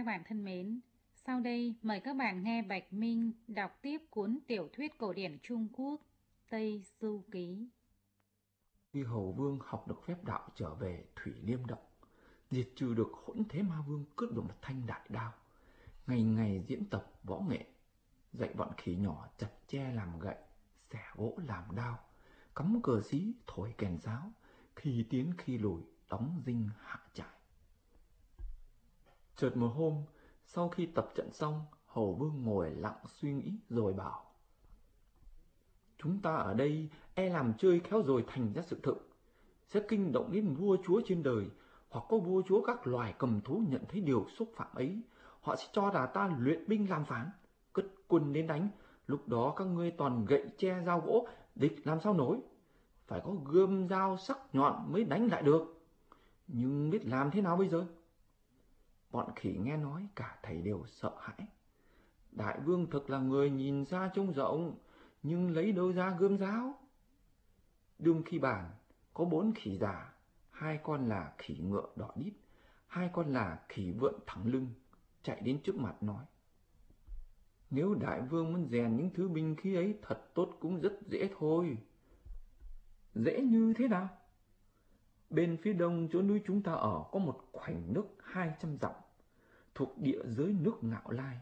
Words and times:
Các 0.00 0.06
bạn 0.06 0.22
thân 0.28 0.44
mến, 0.44 0.80
sau 1.14 1.40
đây 1.40 1.74
mời 1.82 2.00
các 2.00 2.16
bạn 2.16 2.42
nghe 2.42 2.62
Bạch 2.62 2.92
Minh 2.92 3.32
đọc 3.48 3.78
tiếp 3.82 3.98
cuốn 4.10 4.38
tiểu 4.46 4.68
thuyết 4.72 4.98
cổ 4.98 5.12
điển 5.12 5.38
Trung 5.42 5.68
Quốc 5.72 6.00
Tây 6.50 6.84
Du 7.00 7.24
Ký. 7.30 7.68
Khi 8.92 9.02
Hầu 9.02 9.32
Vương 9.32 9.58
học 9.62 9.88
được 9.88 10.02
phép 10.06 10.24
đạo 10.24 10.48
trở 10.54 10.74
về 10.74 11.04
Thủy 11.16 11.32
Liêm 11.42 11.66
Động, 11.66 11.86
diệt 12.50 12.68
trừ 12.76 12.94
được 12.94 13.12
hỗn 13.12 13.42
thế 13.48 13.62
ma 13.62 13.82
vương 13.86 14.04
cướp 14.16 14.32
được 14.32 14.42
một 14.42 14.54
thanh 14.62 14.86
đại 14.86 15.06
đao, 15.08 15.32
ngày 16.06 16.22
ngày 16.22 16.64
diễn 16.66 16.84
tập 16.90 17.12
võ 17.24 17.40
nghệ, 17.40 17.64
dạy 18.32 18.54
bọn 18.54 18.72
khỉ 18.76 18.96
nhỏ 18.96 19.28
chặt 19.38 19.50
tre 19.68 19.92
làm 19.92 20.18
gậy, 20.18 20.36
xẻ 20.90 21.02
gỗ 21.14 21.38
làm 21.46 21.76
đao, 21.76 21.98
cắm 22.54 22.82
cờ 22.82 23.02
xí 23.02 23.34
thổi 23.46 23.74
kèn 23.78 23.98
giáo, 24.00 24.32
khi 24.76 25.06
tiến 25.10 25.32
khi 25.38 25.58
lùi 25.58 25.82
đóng 26.10 26.42
dinh 26.46 26.68
hạ 26.78 27.00
trại. 27.14 27.39
Chợt 29.40 29.56
một 29.56 29.68
hôm, 29.76 30.02
sau 30.44 30.68
khi 30.68 30.86
tập 30.86 31.08
trận 31.14 31.32
xong, 31.32 31.64
Hầu 31.86 32.12
Vương 32.12 32.42
ngồi 32.42 32.70
lặng 32.70 32.98
suy 33.06 33.32
nghĩ 33.32 33.52
rồi 33.70 33.92
bảo. 33.92 34.24
Chúng 35.98 36.18
ta 36.22 36.34
ở 36.34 36.54
đây 36.54 36.88
e 37.14 37.28
làm 37.28 37.52
chơi 37.58 37.80
khéo 37.80 38.02
rồi 38.02 38.24
thành 38.28 38.52
ra 38.52 38.62
sự 38.62 38.80
thực. 38.82 39.10
Sẽ 39.68 39.80
kinh 39.88 40.12
động 40.12 40.32
đến 40.32 40.54
vua 40.54 40.76
chúa 40.84 41.00
trên 41.04 41.22
đời, 41.22 41.46
hoặc 41.88 42.04
có 42.08 42.18
vua 42.18 42.42
chúa 42.46 42.62
các 42.62 42.86
loài 42.86 43.14
cầm 43.18 43.40
thú 43.40 43.62
nhận 43.68 43.84
thấy 43.88 44.00
điều 44.00 44.26
xúc 44.38 44.52
phạm 44.56 44.74
ấy. 44.74 45.02
Họ 45.40 45.56
sẽ 45.56 45.64
cho 45.72 45.90
là 45.90 46.06
ta 46.06 46.36
luyện 46.38 46.68
binh 46.68 46.90
làm 46.90 47.04
phán, 47.04 47.30
cất 47.72 47.86
quân 48.08 48.32
đến 48.32 48.46
đánh. 48.46 48.68
Lúc 49.06 49.28
đó 49.28 49.54
các 49.56 49.64
ngươi 49.64 49.90
toàn 49.90 50.24
gậy 50.24 50.44
che 50.58 50.82
dao 50.86 51.00
gỗ, 51.00 51.28
địch 51.54 51.86
làm 51.86 52.00
sao 52.00 52.14
nổi. 52.14 52.38
Phải 53.06 53.20
có 53.24 53.32
gươm 53.44 53.88
dao 53.88 54.16
sắc 54.16 54.38
nhọn 54.52 54.92
mới 54.92 55.04
đánh 55.04 55.26
lại 55.26 55.42
được. 55.42 55.80
Nhưng 56.46 56.90
biết 56.90 57.06
làm 57.06 57.30
thế 57.30 57.42
nào 57.42 57.56
bây 57.56 57.68
giờ? 57.68 57.86
Bọn 59.10 59.30
khỉ 59.36 59.56
nghe 59.60 59.76
nói 59.76 60.08
cả 60.16 60.38
thầy 60.42 60.62
đều 60.62 60.84
sợ 60.86 61.16
hãi. 61.20 61.46
Đại 62.32 62.60
vương 62.60 62.90
thực 62.90 63.10
là 63.10 63.18
người 63.18 63.50
nhìn 63.50 63.84
xa 63.84 64.10
trông 64.14 64.32
rộng, 64.32 64.78
nhưng 65.22 65.50
lấy 65.50 65.72
đâu 65.72 65.92
ra 65.92 66.16
gươm 66.18 66.38
giáo? 66.38 66.74
Đương 67.98 68.22
khi 68.26 68.38
bàn, 68.38 68.70
có 69.14 69.24
bốn 69.24 69.52
khỉ 69.54 69.76
già, 69.76 70.12
hai 70.50 70.80
con 70.82 71.08
là 71.08 71.32
khỉ 71.38 71.58
ngựa 71.58 71.88
đỏ 71.96 72.10
đít, 72.14 72.32
hai 72.86 73.10
con 73.12 73.32
là 73.32 73.62
khỉ 73.68 73.92
vượn 73.92 74.14
thẳng 74.26 74.46
lưng, 74.46 74.68
chạy 75.22 75.40
đến 75.40 75.60
trước 75.64 75.76
mặt 75.76 76.02
nói. 76.02 76.24
Nếu 77.70 77.94
đại 77.94 78.20
vương 78.20 78.52
muốn 78.52 78.68
rèn 78.70 78.96
những 78.96 79.10
thứ 79.14 79.28
binh 79.28 79.56
khí 79.56 79.74
ấy 79.74 79.98
thật 80.02 80.34
tốt 80.34 80.56
cũng 80.60 80.80
rất 80.80 80.92
dễ 81.06 81.30
thôi. 81.38 81.78
Dễ 83.14 83.40
như 83.40 83.74
thế 83.76 83.88
nào? 83.88 84.08
Bên 85.30 85.56
phía 85.62 85.72
đông 85.72 86.08
chỗ 86.12 86.22
núi 86.22 86.42
chúng 86.46 86.62
ta 86.62 86.72
ở 86.72 87.04
có 87.12 87.18
một 87.18 87.40
khoảnh 87.52 87.92
nước 87.92 88.06
hai 88.24 88.52
trăm 88.60 88.76
dặm, 88.80 88.92
thuộc 89.74 89.98
địa 89.98 90.22
giới 90.26 90.56
nước 90.60 90.84
Ngạo 90.84 91.10
Lai. 91.10 91.40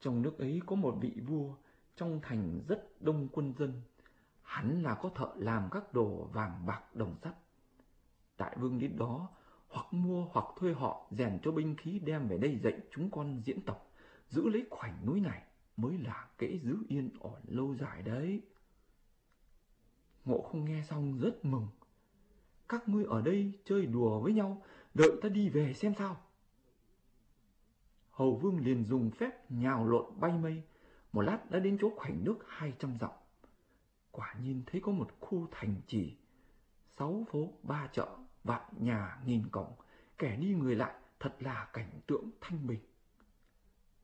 Trong 0.00 0.22
nước 0.22 0.38
ấy 0.38 0.60
có 0.66 0.76
một 0.76 0.96
vị 1.00 1.12
vua, 1.26 1.54
trong 1.96 2.20
thành 2.22 2.60
rất 2.68 3.02
đông 3.02 3.28
quân 3.32 3.54
dân. 3.58 3.82
Hắn 4.42 4.82
là 4.82 4.94
có 4.94 5.08
thợ 5.14 5.28
làm 5.36 5.68
các 5.70 5.92
đồ 5.92 6.28
vàng 6.32 6.66
bạc 6.66 6.94
đồng 6.94 7.16
sắt. 7.22 7.34
Đại 8.38 8.56
vương 8.60 8.78
đến 8.78 8.96
đó, 8.98 9.28
hoặc 9.68 9.86
mua 9.90 10.24
hoặc 10.32 10.46
thuê 10.56 10.72
họ 10.72 11.06
rèn 11.10 11.38
cho 11.42 11.52
binh 11.52 11.76
khí 11.76 11.98
đem 11.98 12.28
về 12.28 12.38
đây 12.38 12.58
dạy 12.62 12.80
chúng 12.90 13.10
con 13.10 13.42
diễn 13.44 13.60
tập, 13.60 13.84
giữ 14.28 14.48
lấy 14.48 14.66
khoảnh 14.70 15.06
núi 15.06 15.20
này 15.20 15.42
mới 15.76 15.98
là 15.98 16.28
kễ 16.38 16.58
giữ 16.62 16.76
yên 16.88 17.10
ổn 17.20 17.40
lâu 17.48 17.74
dài 17.74 18.02
đấy. 18.02 18.42
Ngộ 20.24 20.42
không 20.42 20.64
nghe 20.64 20.82
xong 20.88 21.18
rất 21.18 21.44
mừng, 21.44 21.66
các 22.68 22.88
ngươi 22.88 23.04
ở 23.04 23.22
đây 23.22 23.52
chơi 23.64 23.86
đùa 23.86 24.20
với 24.20 24.32
nhau, 24.32 24.62
đợi 24.94 25.10
ta 25.22 25.28
đi 25.28 25.48
về 25.48 25.74
xem 25.74 25.94
sao. 25.98 26.20
Hầu 28.10 28.36
vương 28.36 28.60
liền 28.60 28.84
dùng 28.84 29.10
phép 29.10 29.50
nhào 29.50 29.86
lộn 29.86 30.20
bay 30.20 30.38
mây, 30.38 30.62
một 31.12 31.22
lát 31.22 31.50
đã 31.50 31.58
đến 31.58 31.78
chỗ 31.80 31.90
khoảnh 31.96 32.24
nước 32.24 32.38
hai 32.46 32.72
trăm 32.78 32.98
dặm. 33.00 33.10
Quả 34.10 34.34
nhiên 34.42 34.62
thấy 34.66 34.80
có 34.80 34.92
một 34.92 35.10
khu 35.20 35.48
thành 35.50 35.74
trì, 35.86 36.16
sáu 36.98 37.24
phố 37.30 37.52
ba 37.62 37.88
chợ, 37.92 38.16
vạn 38.44 38.62
nhà 38.78 39.18
nghìn 39.24 39.48
cổng, 39.48 39.72
kẻ 40.18 40.36
đi 40.36 40.54
người 40.54 40.76
lại, 40.76 40.94
thật 41.20 41.36
là 41.40 41.68
cảnh 41.72 42.00
tượng 42.06 42.30
thanh 42.40 42.66
bình. 42.66 42.80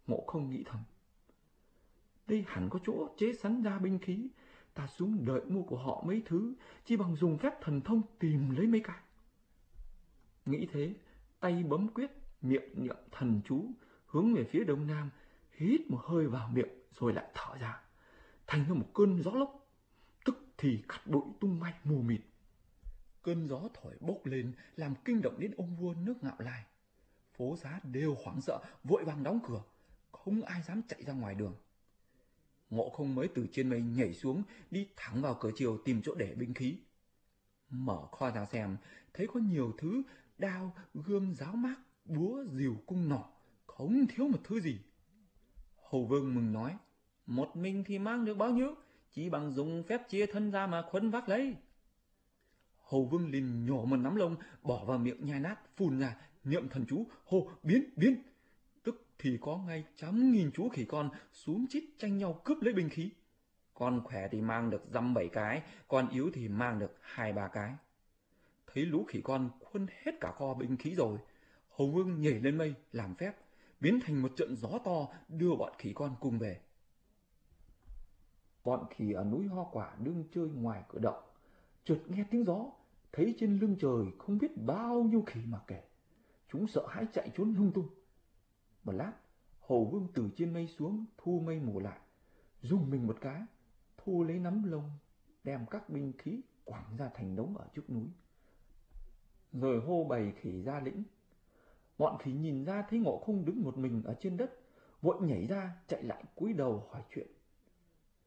Ngộ 0.06 0.24
không 0.26 0.50
nghĩ 0.50 0.62
thầm. 0.66 0.78
Đây 2.26 2.44
hẳn 2.48 2.68
có 2.70 2.78
chỗ 2.86 3.08
chế 3.16 3.32
sắn 3.32 3.62
ra 3.62 3.78
binh 3.78 3.98
khí, 3.98 4.28
ta 4.74 4.86
xuống 4.86 5.24
đợi 5.24 5.40
mua 5.48 5.62
của 5.62 5.76
họ 5.76 6.02
mấy 6.06 6.22
thứ, 6.26 6.54
chỉ 6.84 6.96
bằng 6.96 7.16
dùng 7.16 7.38
phép 7.38 7.52
thần 7.60 7.80
thông 7.80 8.02
tìm 8.18 8.50
lấy 8.50 8.66
mấy 8.66 8.80
cái. 8.80 8.98
Nghĩ 10.46 10.66
thế, 10.72 10.94
tay 11.40 11.62
bấm 11.62 11.88
quyết, 11.88 12.10
miệng 12.42 12.82
niệm 12.84 12.96
thần 13.10 13.40
chú, 13.44 13.66
hướng 14.06 14.34
về 14.34 14.44
phía 14.44 14.64
đông 14.64 14.86
nam, 14.86 15.10
hít 15.56 15.80
một 15.90 16.00
hơi 16.02 16.26
vào 16.26 16.48
miệng 16.48 16.68
rồi 16.90 17.12
lại 17.12 17.30
thở 17.34 17.56
ra, 17.60 17.80
thành 18.46 18.64
ra 18.68 18.74
một 18.74 18.86
cơn 18.94 19.22
gió 19.22 19.30
lốc, 19.30 19.68
tức 20.24 20.46
thì 20.58 20.84
cắt 20.88 21.06
bụi 21.06 21.22
tung 21.40 21.60
bay 21.60 21.74
mù 21.84 22.02
mịt. 22.02 22.20
Cơn 23.22 23.48
gió 23.48 23.60
thổi 23.74 23.94
bốc 24.00 24.26
lên 24.26 24.52
làm 24.76 24.94
kinh 25.04 25.22
động 25.22 25.40
đến 25.40 25.50
ông 25.56 25.76
vua 25.76 25.94
nước 25.94 26.14
ngạo 26.22 26.36
lai. 26.38 26.64
Phố 27.36 27.56
giá 27.56 27.80
đều 27.82 28.16
hoảng 28.24 28.40
sợ, 28.40 28.58
vội 28.84 29.04
vàng 29.04 29.22
đóng 29.22 29.40
cửa, 29.48 29.62
không 30.12 30.42
ai 30.42 30.62
dám 30.62 30.82
chạy 30.88 31.02
ra 31.02 31.12
ngoài 31.12 31.34
đường. 31.34 31.54
Ngộ 32.70 32.90
không 32.90 33.14
mới 33.14 33.28
từ 33.28 33.46
trên 33.52 33.70
mây 33.70 33.80
nhảy 33.80 34.14
xuống, 34.14 34.42
đi 34.70 34.88
thẳng 34.96 35.22
vào 35.22 35.36
cửa 35.40 35.50
chiều 35.56 35.78
tìm 35.84 36.02
chỗ 36.02 36.14
để 36.14 36.34
binh 36.34 36.54
khí. 36.54 36.78
Mở 37.70 38.06
kho 38.12 38.30
ra 38.30 38.44
xem, 38.44 38.76
thấy 39.14 39.26
có 39.26 39.40
nhiều 39.40 39.72
thứ, 39.78 40.02
đao, 40.38 40.74
gươm, 40.94 41.34
giáo 41.34 41.56
mác, 41.56 41.76
búa, 42.04 42.44
rìu, 42.52 42.76
cung 42.86 43.08
nỏ, 43.08 43.30
không 43.66 44.06
thiếu 44.06 44.28
một 44.28 44.38
thứ 44.44 44.60
gì. 44.60 44.78
Hầu 45.90 46.06
vương 46.06 46.34
mừng 46.34 46.52
nói, 46.52 46.76
một 47.26 47.56
mình 47.56 47.84
thì 47.86 47.98
mang 47.98 48.24
được 48.24 48.34
bao 48.34 48.50
nhiêu, 48.50 48.74
chỉ 49.12 49.28
bằng 49.30 49.52
dùng 49.52 49.82
phép 49.88 50.08
chia 50.08 50.26
thân 50.26 50.50
ra 50.50 50.66
mà 50.66 50.82
khuân 50.82 51.10
vác 51.10 51.28
lấy. 51.28 51.56
Hầu 52.82 53.04
vương 53.04 53.30
liền 53.30 53.66
nhổ 53.66 53.84
một 53.84 53.96
nắm 53.96 54.16
lông, 54.16 54.36
bỏ 54.62 54.84
vào 54.84 54.98
miệng 54.98 55.26
nhai 55.26 55.40
nát, 55.40 55.76
phun 55.76 55.98
ra, 55.98 56.16
niệm 56.44 56.68
thần 56.68 56.84
chú, 56.88 57.06
hô, 57.24 57.50
biến, 57.62 57.84
biến, 57.96 58.22
thì 59.18 59.38
có 59.40 59.58
ngay 59.66 59.84
trăm 59.96 60.32
nghìn 60.32 60.50
chú 60.54 60.68
khỉ 60.68 60.84
con 60.84 61.10
xuống 61.32 61.66
chít 61.68 61.84
tranh 61.98 62.18
nhau 62.18 62.40
cướp 62.44 62.58
lấy 62.62 62.74
binh 62.74 62.88
khí. 62.88 63.10
Con 63.74 64.00
khỏe 64.04 64.28
thì 64.30 64.40
mang 64.40 64.70
được 64.70 64.82
dăm 64.90 65.14
bảy 65.14 65.28
cái, 65.28 65.62
con 65.88 66.08
yếu 66.08 66.30
thì 66.34 66.48
mang 66.48 66.78
được 66.78 66.96
hai 67.00 67.32
ba 67.32 67.48
cái. 67.48 67.74
Thấy 68.66 68.86
lũ 68.86 69.04
khỉ 69.08 69.20
con 69.24 69.50
khuân 69.60 69.86
hết 70.02 70.12
cả 70.20 70.32
kho 70.32 70.54
binh 70.54 70.76
khí 70.76 70.94
rồi, 70.94 71.18
Hầu 71.70 71.90
Vương 71.90 72.20
nhảy 72.20 72.40
lên 72.40 72.58
mây 72.58 72.74
làm 72.92 73.14
phép, 73.14 73.32
biến 73.80 74.00
thành 74.04 74.22
một 74.22 74.32
trận 74.36 74.56
gió 74.56 74.78
to 74.84 75.08
đưa 75.28 75.54
bọn 75.54 75.72
khỉ 75.78 75.92
con 75.94 76.16
cùng 76.20 76.38
về. 76.38 76.60
Bọn 78.64 78.86
khỉ 78.90 79.12
ở 79.12 79.24
núi 79.24 79.46
Hoa 79.46 79.64
Quả 79.72 79.96
đương 79.98 80.24
chơi 80.34 80.48
ngoài 80.48 80.82
cửa 80.88 80.98
động, 80.98 81.22
chợt 81.84 81.98
nghe 82.08 82.24
tiếng 82.30 82.44
gió, 82.44 82.66
thấy 83.12 83.34
trên 83.38 83.58
lưng 83.58 83.76
trời 83.80 84.04
không 84.18 84.38
biết 84.38 84.56
bao 84.56 85.02
nhiêu 85.02 85.22
khỉ 85.26 85.40
mà 85.46 85.58
kể. 85.66 85.82
Chúng 86.52 86.66
sợ 86.66 86.86
hãi 86.88 87.06
chạy 87.12 87.30
trốn 87.36 87.54
lung 87.56 87.72
tung. 87.72 87.88
Một 88.84 88.92
lát, 88.92 89.12
Hồ 89.60 89.84
Vương 89.84 90.08
từ 90.14 90.28
trên 90.36 90.52
mây 90.52 90.66
xuống, 90.66 91.04
thu 91.18 91.40
mây 91.46 91.60
mù 91.60 91.80
lại, 91.80 91.98
dùng 92.62 92.90
mình 92.90 93.06
một 93.06 93.16
cái, 93.20 93.42
thu 93.96 94.22
lấy 94.22 94.38
nắm 94.38 94.62
lông, 94.64 94.90
đem 95.44 95.66
các 95.70 95.90
binh 95.90 96.12
khí 96.18 96.40
quẳng 96.64 96.96
ra 96.98 97.10
thành 97.14 97.36
đống 97.36 97.56
ở 97.56 97.66
trước 97.74 97.90
núi. 97.90 98.06
Rồi 99.52 99.80
hô 99.80 100.04
bầy 100.04 100.32
khỉ 100.32 100.62
ra 100.62 100.80
lĩnh. 100.80 101.02
Bọn 101.98 102.18
khỉ 102.18 102.32
nhìn 102.32 102.64
ra 102.64 102.82
thấy 102.90 102.98
ngộ 102.98 103.18
không 103.18 103.44
đứng 103.44 103.62
một 103.62 103.78
mình 103.78 104.02
ở 104.04 104.14
trên 104.20 104.36
đất, 104.36 104.60
vội 105.02 105.16
nhảy 105.20 105.46
ra 105.46 105.76
chạy 105.86 106.02
lại 106.02 106.24
cúi 106.34 106.52
đầu 106.52 106.88
hỏi 106.90 107.02
chuyện. 107.14 107.26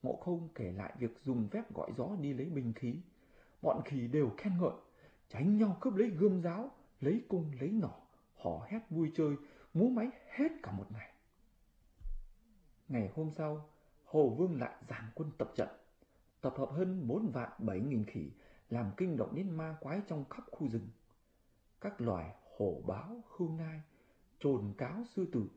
Ngộ 0.03 0.15
không 0.15 0.49
kể 0.55 0.71
lại 0.71 0.93
việc 0.99 1.19
dùng 1.23 1.47
phép 1.51 1.73
gọi 1.73 1.91
gió 1.97 2.09
đi 2.21 2.33
lấy 2.33 2.49
binh 2.49 2.73
khí. 2.73 2.95
Bọn 3.61 3.81
khỉ 3.85 4.07
đều 4.07 4.31
khen 4.37 4.53
ngợi, 4.59 4.73
tránh 5.29 5.57
nhau 5.57 5.77
cướp 5.81 5.93
lấy 5.95 6.09
gươm 6.09 6.41
giáo, 6.41 6.71
lấy 7.01 7.23
cung 7.27 7.51
lấy 7.59 7.71
nỏ, 7.71 7.95
hò 8.35 8.65
hét 8.67 8.79
vui 8.89 9.11
chơi, 9.15 9.35
múa 9.77 9.89
máy 9.89 10.09
hết 10.27 10.47
cả 10.63 10.71
một 10.71 10.91
ngày. 10.91 11.11
Ngày 12.87 13.11
hôm 13.15 13.31
sau, 13.31 13.69
Hồ 14.05 14.29
Vương 14.29 14.59
lại 14.59 14.75
giảm 14.89 15.11
quân 15.15 15.31
tập 15.37 15.51
trận, 15.55 15.69
tập 16.41 16.53
hợp 16.57 16.69
hơn 16.71 17.07
bốn 17.07 17.31
vạn 17.31 17.51
bảy 17.57 17.79
nghìn 17.79 18.05
khỉ, 18.05 18.31
làm 18.69 18.91
kinh 18.97 19.17
động 19.17 19.35
đến 19.35 19.57
ma 19.57 19.75
quái 19.79 20.01
trong 20.07 20.25
khắp 20.29 20.43
khu 20.51 20.69
rừng. 20.69 20.87
Các 21.81 22.01
loài 22.01 22.35
hổ 22.57 22.81
báo, 22.87 23.21
hương 23.37 23.57
nai, 23.57 23.81
trồn 24.39 24.73
cáo 24.77 25.03
sư 25.15 25.25
tử, 25.31 25.47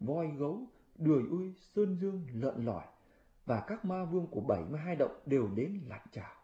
voi 0.00 0.28
gấu, 0.38 0.60
đười 0.98 1.22
ui, 1.30 1.54
sơn 1.58 1.96
dương, 2.00 2.26
lợn 2.32 2.64
lỏi 2.64 2.86
và 3.46 3.64
các 3.66 3.84
ma 3.84 4.04
vương 4.04 4.26
của 4.26 4.40
72 4.40 4.96
động 4.96 5.20
đều 5.26 5.48
đến 5.54 5.80
lạnh 5.86 6.06
chào. 6.12 6.34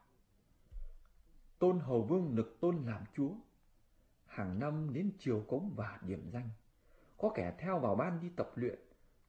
Tôn 1.58 1.78
Hầu 1.78 2.02
Vương 2.02 2.34
nực 2.34 2.58
tôn 2.60 2.76
làm 2.86 3.04
chúa, 3.16 3.30
hàng 4.26 4.58
năm 4.58 4.92
đến 4.92 5.12
triều 5.18 5.40
cống 5.40 5.72
và 5.76 5.98
điểm 6.06 6.30
danh. 6.32 6.50
Có 7.18 7.32
kẻ 7.34 7.54
theo 7.58 7.78
vào 7.78 7.94
ban 7.94 8.20
đi 8.20 8.28
tập 8.36 8.50
luyện, 8.54 8.78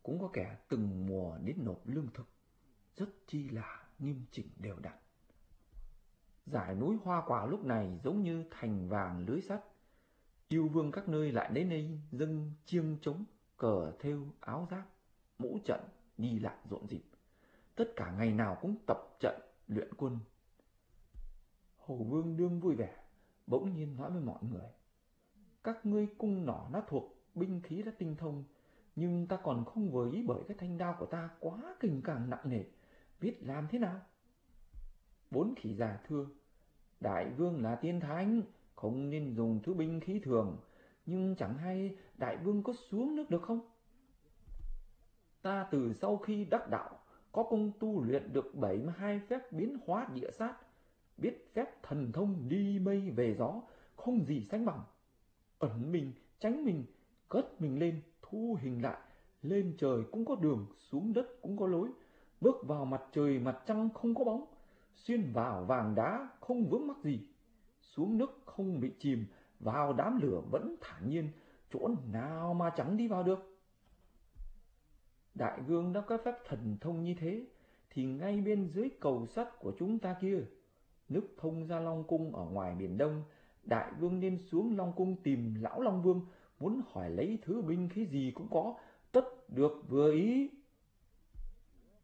cũng 0.03 0.19
có 0.19 0.29
kẻ 0.33 0.57
từng 0.69 1.07
mùa 1.07 1.37
đến 1.37 1.55
nộp 1.65 1.87
lương 1.87 2.07
thực, 2.13 2.27
rất 2.95 3.09
chi 3.27 3.49
là 3.49 3.83
nghiêm 3.99 4.25
chỉnh 4.31 4.47
đều 4.57 4.79
đặn. 4.79 4.93
Giải 6.45 6.75
núi 6.75 6.97
hoa 7.03 7.23
quả 7.27 7.45
lúc 7.45 7.65
này 7.65 7.99
giống 8.03 8.23
như 8.23 8.45
thành 8.51 8.89
vàng 8.89 9.25
lưới 9.27 9.41
sắt, 9.41 9.61
yêu 10.47 10.67
vương 10.67 10.91
các 10.91 11.09
nơi 11.09 11.31
lại 11.31 11.49
đến 11.53 11.69
đây 11.69 11.99
dâng 12.11 12.51
chiêng 12.65 12.97
trống, 13.01 13.25
cờ 13.57 13.91
thêu 13.99 14.27
áo 14.39 14.67
giáp, 14.71 14.83
mũ 15.39 15.59
trận 15.65 15.81
đi 16.17 16.39
lại 16.39 16.55
rộn 16.69 16.88
rịp. 16.88 17.03
Tất 17.75 17.85
cả 17.95 18.11
ngày 18.11 18.33
nào 18.33 18.57
cũng 18.61 18.75
tập 18.88 18.97
trận 19.19 19.41
luyện 19.67 19.93
quân. 19.97 20.19
hồ 21.77 21.95
Vương 21.95 22.38
đương 22.38 22.59
vui 22.59 22.75
vẻ, 22.75 22.97
bỗng 23.47 23.73
nhiên 23.73 23.95
nói 23.97 24.11
với 24.11 24.21
mọi 24.21 24.43
người. 24.43 24.69
Các 25.63 25.85
ngươi 25.85 26.07
cung 26.17 26.45
nỏ 26.45 26.67
nó 26.71 26.81
thuộc 26.88 27.14
binh 27.35 27.61
khí 27.61 27.83
đã 27.83 27.91
tinh 27.97 28.15
thông, 28.15 28.43
nhưng 28.95 29.27
ta 29.27 29.37
còn 29.43 29.65
không 29.65 29.91
vừa 29.91 30.11
ý 30.11 30.23
bởi 30.27 30.39
cái 30.47 30.57
thanh 30.59 30.77
đao 30.77 30.95
của 30.99 31.05
ta 31.05 31.29
quá 31.39 31.75
kình 31.79 32.01
càng 32.01 32.29
nặng 32.29 32.49
nề, 32.49 32.63
biết 33.21 33.37
làm 33.41 33.67
thế 33.71 33.79
nào? 33.79 34.01
Bốn 35.31 35.53
khỉ 35.55 35.73
già 35.73 35.99
thưa, 36.07 36.25
đại 36.99 37.31
vương 37.37 37.63
là 37.63 37.75
tiên 37.75 37.99
thánh, 37.99 38.41
không 38.75 39.09
nên 39.09 39.35
dùng 39.35 39.59
thứ 39.63 39.73
binh 39.73 39.99
khí 39.99 40.19
thường, 40.23 40.57
nhưng 41.05 41.35
chẳng 41.35 41.57
hay 41.57 41.97
đại 42.17 42.37
vương 42.37 42.63
có 42.63 42.73
xuống 42.89 43.15
nước 43.15 43.29
được 43.29 43.41
không? 43.41 43.59
Ta 45.41 45.67
từ 45.71 45.93
sau 45.93 46.17
khi 46.17 46.45
đắc 46.45 46.69
đạo, 46.69 46.99
có 47.31 47.43
công 47.43 47.71
tu 47.79 48.03
luyện 48.03 48.33
được 48.33 48.55
72 48.55 49.19
phép 49.19 49.51
biến 49.51 49.77
hóa 49.85 50.07
địa 50.13 50.31
sát, 50.31 50.55
biết 51.17 51.49
phép 51.53 51.83
thần 51.83 52.11
thông 52.11 52.49
đi 52.49 52.79
mây 52.79 53.11
về 53.11 53.35
gió, 53.35 53.61
không 53.95 54.25
gì 54.25 54.43
sánh 54.43 54.65
bằng. 54.65 54.81
Ẩn 55.59 55.91
mình, 55.91 56.11
tránh 56.39 56.65
mình, 56.65 56.85
cất 57.30 57.62
mình 57.62 57.80
lên, 57.80 58.01
thu 58.22 58.57
hình 58.62 58.83
lại, 58.83 58.98
lên 59.42 59.75
trời 59.77 60.04
cũng 60.12 60.25
có 60.25 60.36
đường, 60.36 60.68
xuống 60.77 61.13
đất 61.13 61.42
cũng 61.42 61.57
có 61.57 61.68
lối, 61.68 61.89
bước 62.42 62.56
vào 62.68 62.86
mặt 62.86 63.01
trời 63.12 63.39
mặt 63.39 63.57
trăng 63.66 63.89
không 63.94 64.16
có 64.16 64.24
bóng, 64.24 64.45
xuyên 64.95 65.31
vào 65.33 65.66
vàng 65.66 65.95
đá 65.95 66.30
không 66.39 66.69
vướng 66.69 66.88
mắc 66.88 66.98
gì, 67.04 67.19
xuống 67.81 68.18
nước 68.18 68.42
không 68.45 68.80
bị 68.80 68.92
chìm, 69.00 69.25
vào 69.60 69.94
đám 69.94 70.19
lửa 70.22 70.42
vẫn 70.51 70.75
thản 70.81 71.10
nhiên, 71.10 71.30
chỗ 71.74 71.89
nào 72.12 72.54
mà 72.54 72.69
chẳng 72.69 72.98
đi 72.98 73.07
vào 73.07 73.24
được. 73.24 73.57
Đại 75.36 75.62
vương 75.62 75.94
đã 75.94 76.01
có 76.01 76.18
phép 76.25 76.36
thần 76.48 76.77
thông 76.81 77.04
như 77.04 77.16
thế, 77.19 77.45
thì 77.89 78.06
ngay 78.06 78.42
bên 78.42 78.68
dưới 78.68 78.89
cầu 79.00 79.25
sắt 79.25 79.60
của 79.60 79.74
chúng 79.80 80.00
ta 80.00 80.16
kia, 80.22 80.39
nước 81.10 81.27
thông 81.38 81.68
ra 81.68 81.80
Long 81.80 82.04
Cung 82.04 82.36
ở 82.36 82.45
ngoài 82.45 82.75
Biển 82.75 82.98
Đông, 82.98 83.24
đại 83.63 83.92
vương 84.00 84.19
nên 84.19 84.38
xuống 84.38 84.77
Long 84.77 84.94
Cung 84.95 85.16
tìm 85.24 85.56
lão 85.62 85.81
Long 85.81 86.04
Vương, 86.04 86.22
muốn 86.59 86.81
hỏi 86.91 87.09
lấy 87.09 87.39
thứ 87.41 87.61
binh 87.61 87.89
khí 87.89 88.05
gì 88.05 88.31
cũng 88.35 88.47
có, 88.51 88.75
tất 89.11 89.49
được 89.49 89.83
vừa 89.87 90.11
ý. 90.11 90.49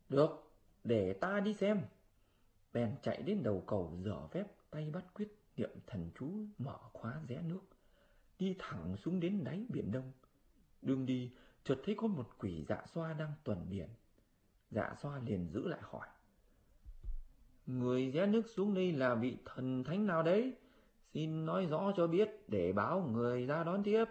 Được, 0.09 0.51
để 0.83 1.13
ta 1.13 1.39
đi 1.39 1.53
xem. 1.53 1.81
Bèn 2.74 2.95
chạy 3.01 3.21
đến 3.21 3.44
đầu 3.44 3.63
cầu 3.68 3.98
dở 4.03 4.27
phép 4.27 4.44
tay 4.71 4.89
bắt 4.89 5.06
quyết 5.13 5.38
niệm 5.57 5.69
thần 5.88 6.09
chú 6.19 6.31
mở 6.57 6.77
khóa 6.94 7.21
rẽ 7.27 7.42
nước, 7.42 7.62
đi 8.39 8.56
thẳng 8.59 8.98
xuống 8.98 9.19
đến 9.19 9.44
đáy 9.44 9.65
biển 9.69 9.92
Đông. 9.92 10.12
Đường 10.81 11.06
đi, 11.06 11.31
chợt 11.63 11.77
thấy 11.86 11.95
có 11.95 12.07
một 12.07 12.30
quỷ 12.38 12.65
dạ 12.69 12.83
xoa 12.94 13.13
đang 13.13 13.31
tuần 13.44 13.68
biển. 13.69 13.88
Dạ 14.71 14.95
xoa 15.01 15.19
liền 15.19 15.48
giữ 15.48 15.68
lại 15.68 15.80
hỏi. 15.83 16.07
Người 17.68 18.12
rẽ 18.12 18.25
nước 18.25 18.48
xuống 18.48 18.74
đây 18.74 18.92
là 18.92 19.15
vị 19.15 19.38
thần 19.45 19.83
thánh 19.83 20.07
nào 20.07 20.24
đấy? 20.24 20.53
Xin 21.13 21.45
nói 21.45 21.65
rõ 21.65 21.92
cho 21.98 22.07
biết 22.07 22.30
để 22.48 22.74
báo 22.74 23.09
người 23.12 23.45
ra 23.45 23.63
đón 23.63 23.83
tiếp. 23.83 24.06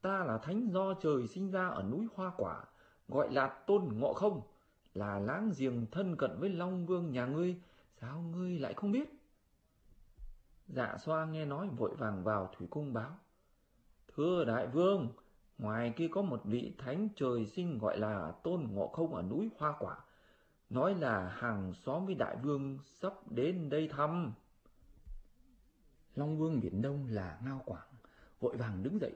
Ta 0.00 0.24
là 0.24 0.38
thánh 0.38 0.70
do 0.70 0.94
trời 0.94 1.26
sinh 1.26 1.50
ra 1.50 1.68
ở 1.68 1.82
núi 1.82 2.06
Hoa 2.14 2.32
Quả, 2.36 2.64
gọi 3.08 3.32
là 3.32 3.48
Tôn 3.66 3.88
Ngộ 3.92 4.14
Không, 4.14 4.42
là 4.94 5.18
láng 5.18 5.52
giềng 5.58 5.86
thân 5.90 6.16
cận 6.16 6.40
với 6.40 6.48
Long 6.50 6.86
Vương 6.86 7.10
nhà 7.10 7.26
ngươi, 7.26 7.60
sao 8.00 8.20
ngươi 8.20 8.58
lại 8.58 8.74
không 8.74 8.92
biết? 8.92 9.14
Dạ 10.68 10.96
xoa 10.98 11.24
nghe 11.24 11.44
nói 11.44 11.68
vội 11.68 11.94
vàng 11.96 12.24
vào 12.24 12.50
thủy 12.56 12.66
cung 12.70 12.92
báo. 12.92 13.18
Thưa 14.16 14.44
đại 14.44 14.66
vương, 14.66 15.08
ngoài 15.58 15.92
kia 15.96 16.08
có 16.12 16.22
một 16.22 16.40
vị 16.44 16.74
thánh 16.78 17.08
trời 17.16 17.46
sinh 17.46 17.78
gọi 17.78 17.98
là 17.98 18.32
Tôn 18.42 18.62
Ngộ 18.62 18.88
Không 18.88 19.14
ở 19.14 19.22
núi 19.22 19.50
Hoa 19.58 19.74
Quả, 19.78 19.96
nói 20.70 20.94
là 20.94 21.28
hàng 21.28 21.72
xóm 21.74 22.06
với 22.06 22.14
đại 22.14 22.36
vương 22.36 22.78
sắp 22.84 23.12
đến 23.30 23.68
đây 23.68 23.88
thăm. 23.88 24.32
Long 26.14 26.38
Vương 26.38 26.60
Biển 26.60 26.82
Đông 26.82 27.06
là 27.10 27.38
Ngao 27.44 27.62
Quảng, 27.64 27.88
vội 28.40 28.56
vàng 28.56 28.82
đứng 28.82 29.00
dậy, 29.00 29.12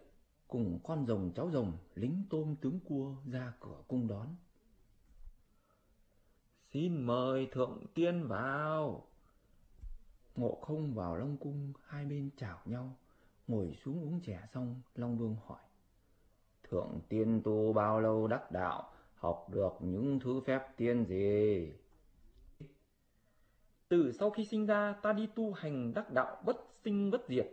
cùng 0.52 0.78
con 0.84 1.06
rồng 1.06 1.32
cháu 1.34 1.50
rồng, 1.50 1.72
lính 1.94 2.22
tôm 2.30 2.56
tướng 2.60 2.80
cua 2.80 3.14
ra 3.32 3.52
cửa 3.60 3.82
cung 3.88 4.08
đón. 4.08 4.28
Xin 6.72 7.02
mời 7.06 7.48
thượng 7.52 7.86
tiên 7.94 8.26
vào. 8.28 9.06
Ngộ 10.36 10.58
không 10.62 10.94
vào 10.94 11.16
Long 11.16 11.36
Cung, 11.36 11.72
hai 11.84 12.04
bên 12.04 12.30
chào 12.36 12.58
nhau, 12.64 12.96
ngồi 13.48 13.76
xuống 13.84 14.02
uống 14.02 14.20
chè 14.20 14.40
xong, 14.54 14.80
Long 14.94 15.18
Vương 15.18 15.36
hỏi. 15.46 15.62
Thượng 16.62 17.00
tiên 17.08 17.40
tu 17.44 17.72
bao 17.72 18.00
lâu 18.00 18.26
đắc 18.26 18.52
đạo, 18.52 18.90
học 19.14 19.46
được 19.52 19.72
những 19.80 20.20
thứ 20.20 20.40
phép 20.46 20.76
tiên 20.76 21.04
gì? 21.04 21.72
Từ 23.88 24.12
sau 24.12 24.30
khi 24.30 24.44
sinh 24.44 24.66
ra, 24.66 24.94
ta 25.02 25.12
đi 25.12 25.28
tu 25.34 25.52
hành 25.52 25.94
đắc 25.94 26.12
đạo 26.12 26.42
bất 26.46 26.56
sinh 26.84 27.10
bất 27.10 27.20
diệt, 27.28 27.46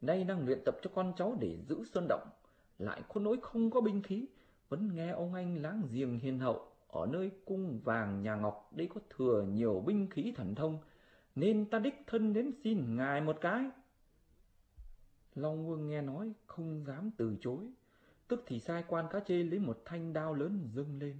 nay 0.00 0.24
đang 0.24 0.46
luyện 0.46 0.58
tập 0.64 0.76
cho 0.82 0.90
con 0.94 1.12
cháu 1.16 1.36
để 1.40 1.58
giữ 1.68 1.84
sơn 1.84 2.06
động, 2.08 2.28
lại 2.78 3.02
có 3.08 3.20
nỗi 3.20 3.38
không 3.42 3.70
có 3.70 3.80
binh 3.80 4.02
khí, 4.02 4.26
vẫn 4.68 4.94
nghe 4.94 5.10
ông 5.10 5.34
anh 5.34 5.62
láng 5.62 5.82
giềng 5.92 6.18
hiền 6.18 6.38
hậu, 6.38 6.68
ở 6.88 7.06
nơi 7.06 7.30
cung 7.44 7.80
vàng 7.84 8.22
nhà 8.22 8.34
ngọc 8.36 8.70
đây 8.72 8.88
có 8.94 9.00
thừa 9.16 9.42
nhiều 9.42 9.82
binh 9.86 10.10
khí 10.10 10.32
thần 10.36 10.54
thông, 10.54 10.78
nên 11.34 11.70
ta 11.70 11.78
đích 11.78 12.02
thân 12.06 12.32
đến 12.32 12.50
xin 12.64 12.96
ngài 12.96 13.20
một 13.20 13.36
cái. 13.40 13.70
Long 15.34 15.66
Vương 15.66 15.88
nghe 15.88 16.02
nói 16.02 16.32
không 16.46 16.84
dám 16.84 17.10
từ 17.16 17.36
chối, 17.40 17.70
tức 18.28 18.44
thì 18.46 18.60
sai 18.60 18.84
quan 18.88 19.06
cá 19.10 19.20
chê 19.20 19.34
lấy 19.34 19.58
một 19.58 19.82
thanh 19.84 20.12
đao 20.12 20.34
lớn 20.34 20.68
dâng 20.74 20.98
lên. 20.98 21.16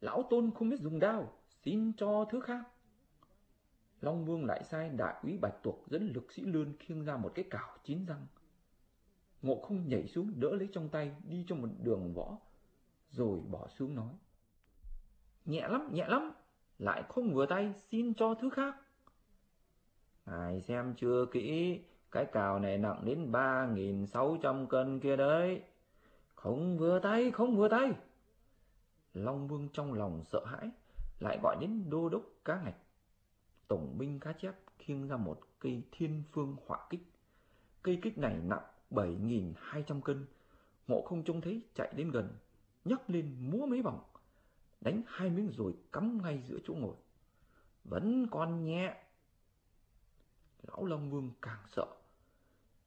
Lão 0.00 0.22
Tôn 0.30 0.50
không 0.54 0.68
biết 0.68 0.80
dùng 0.80 0.98
đao, 0.98 1.32
xin 1.64 1.92
cho 1.96 2.24
thứ 2.30 2.40
khác. 2.40 2.64
Long 4.00 4.24
Vương 4.24 4.44
lại 4.44 4.64
sai 4.64 4.88
đại 4.88 5.14
úy 5.22 5.38
Bạch 5.42 5.62
Tuộc 5.62 5.84
dẫn 5.86 6.12
lực 6.14 6.32
sĩ 6.32 6.42
lươn 6.42 6.72
khiêng 6.78 7.04
ra 7.04 7.16
một 7.16 7.32
cái 7.34 7.44
cảo 7.50 7.78
chín 7.84 8.04
răng. 8.04 8.26
Ngộ 9.42 9.60
không 9.62 9.88
nhảy 9.88 10.06
xuống 10.06 10.32
đỡ 10.36 10.50
lấy 10.50 10.68
trong 10.72 10.88
tay 10.88 11.12
đi 11.24 11.44
cho 11.48 11.56
một 11.56 11.68
đường 11.82 12.14
võ, 12.14 12.38
rồi 13.10 13.40
bỏ 13.50 13.68
xuống 13.68 13.94
nói. 13.94 14.14
Nhẹ 15.44 15.68
lắm, 15.68 15.88
nhẹ 15.92 16.06
lắm, 16.08 16.32
lại 16.78 17.02
không 17.08 17.34
vừa 17.34 17.46
tay 17.46 17.74
xin 17.90 18.14
cho 18.14 18.34
thứ 18.34 18.50
khác. 18.50 18.74
Ngài 20.26 20.60
xem 20.60 20.94
chưa 20.96 21.26
kỹ, 21.32 21.78
cái 22.10 22.26
cào 22.32 22.58
này 22.58 22.78
nặng 22.78 23.02
đến 23.04 23.32
ba 23.32 23.66
nghìn 23.66 24.06
sáu 24.06 24.38
trăm 24.42 24.66
cân 24.66 25.00
kia 25.00 25.16
đấy. 25.16 25.62
Không 26.34 26.78
vừa 26.78 26.98
tay, 26.98 27.30
không 27.30 27.56
vừa 27.56 27.68
tay. 27.68 27.92
Long 29.14 29.48
Vương 29.48 29.68
trong 29.72 29.92
lòng 29.92 30.24
sợ 30.24 30.44
hãi, 30.44 30.70
lại 31.20 31.38
gọi 31.42 31.56
đến 31.60 31.90
đô 31.90 32.08
đốc 32.08 32.22
cá 32.44 32.62
ngạch. 32.62 32.76
Tổng 33.68 33.98
binh 33.98 34.20
cá 34.20 34.32
chép 34.32 34.54
khiêng 34.78 35.08
ra 35.08 35.16
một 35.16 35.40
cây 35.58 35.82
thiên 35.92 36.22
phương 36.32 36.56
hỏa 36.66 36.78
kích. 36.90 37.02
Cây 37.82 37.98
kích 38.02 38.18
này 38.18 38.36
nặng 38.44 38.64
bảy 38.92 39.14
nghìn 39.14 39.54
hai 39.56 39.84
trăm 39.86 40.02
cân. 40.02 40.26
Ngộ 40.86 41.02
không 41.02 41.24
trông 41.24 41.40
thấy 41.40 41.62
chạy 41.74 41.92
đến 41.96 42.10
gần, 42.10 42.28
nhấc 42.84 43.10
lên 43.10 43.36
múa 43.40 43.66
mấy 43.66 43.82
vòng 43.82 44.00
đánh 44.84 45.02
hai 45.06 45.30
miếng 45.30 45.50
rồi 45.56 45.74
cắm 45.92 46.22
ngay 46.22 46.42
giữa 46.48 46.58
chỗ 46.64 46.74
ngồi. 46.74 46.94
Vẫn 47.84 48.26
còn 48.30 48.64
nhẹ. 48.64 48.96
Lão 50.62 50.84
Long 50.84 51.10
Vương 51.10 51.30
càng 51.42 51.62
sợ. 51.68 51.86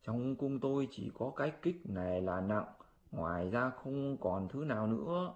Trong 0.03 0.35
cung 0.35 0.59
tôi 0.59 0.87
chỉ 0.91 1.11
có 1.13 1.33
cái 1.35 1.51
kích 1.61 1.81
này 1.85 2.21
là 2.21 2.41
nặng, 2.41 2.73
ngoài 3.11 3.49
ra 3.49 3.69
không 3.69 4.17
còn 4.17 4.47
thứ 4.47 4.65
nào 4.65 4.87
nữa. 4.87 5.33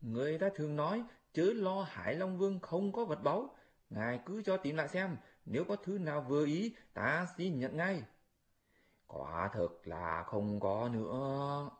Người 0.00 0.38
ta 0.38 0.48
thường 0.54 0.76
nói, 0.76 1.04
chớ 1.32 1.52
lo 1.54 1.82
Hải 1.82 2.14
Long 2.14 2.38
Vương 2.38 2.60
không 2.60 2.92
có 2.92 3.04
vật 3.04 3.22
báu, 3.22 3.54
ngài 3.90 4.20
cứ 4.26 4.42
cho 4.42 4.56
tìm 4.56 4.76
lại 4.76 4.88
xem, 4.88 5.16
nếu 5.46 5.64
có 5.64 5.76
thứ 5.76 5.98
nào 5.98 6.26
vừa 6.28 6.46
ý, 6.46 6.74
ta 6.94 7.26
xin 7.36 7.58
nhận 7.58 7.76
ngay. 7.76 8.02
Quả 9.18 9.50
thực 9.54 9.86
là 9.86 10.24
không 10.26 10.60
có 10.60 10.88
nữa. 10.92 11.70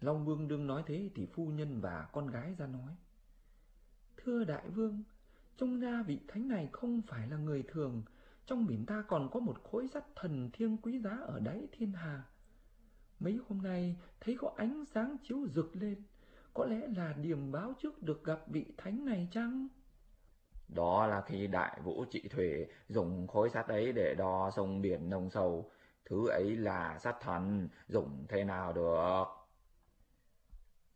Long 0.00 0.24
Vương 0.24 0.48
đương 0.48 0.66
nói 0.66 0.82
thế 0.86 1.10
thì 1.14 1.26
phu 1.26 1.46
nhân 1.46 1.80
và 1.80 2.08
con 2.12 2.26
gái 2.26 2.54
ra 2.58 2.66
nói. 2.66 2.96
Thưa 4.16 4.44
đại 4.44 4.68
vương, 4.68 5.02
trong 5.56 5.80
ra 5.80 6.02
vị 6.02 6.20
thánh 6.28 6.48
này 6.48 6.68
không 6.72 7.02
phải 7.06 7.28
là 7.28 7.36
người 7.36 7.62
thường, 7.68 8.02
trong 8.46 8.66
biển 8.66 8.86
ta 8.86 9.04
còn 9.08 9.30
có 9.30 9.40
một 9.40 9.62
khối 9.70 9.88
sắt 9.88 10.04
thần 10.16 10.50
thiêng 10.52 10.76
quý 10.76 10.98
giá 10.98 11.18
ở 11.26 11.40
đáy 11.40 11.68
thiên 11.72 11.92
hà. 11.92 12.22
Mấy 13.20 13.38
hôm 13.48 13.62
nay 13.62 13.96
thấy 14.20 14.36
có 14.38 14.52
ánh 14.56 14.84
sáng 14.94 15.16
chiếu 15.22 15.48
rực 15.54 15.76
lên, 15.76 16.02
có 16.54 16.66
lẽ 16.66 16.86
là 16.96 17.12
điểm 17.12 17.52
báo 17.52 17.72
trước 17.82 18.02
được 18.02 18.24
gặp 18.24 18.40
vị 18.48 18.66
thánh 18.76 19.04
này 19.04 19.28
chăng? 19.32 19.68
Đó 20.68 21.06
là 21.06 21.20
khi 21.20 21.46
đại 21.46 21.80
vũ 21.84 22.04
trị 22.10 22.28
thủy 22.30 22.66
dùng 22.88 23.26
khối 23.26 23.50
sắt 23.50 23.68
ấy 23.68 23.92
để 23.92 24.14
đo 24.18 24.50
sông 24.50 24.82
biển 24.82 25.10
nông 25.10 25.30
sâu, 25.30 25.70
thứ 26.04 26.28
ấy 26.28 26.56
là 26.56 26.98
sắt 26.98 27.16
thần, 27.20 27.68
dùng 27.88 28.26
thế 28.28 28.44
nào 28.44 28.72
được? 28.72 29.24